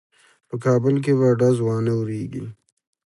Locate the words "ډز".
1.39-1.57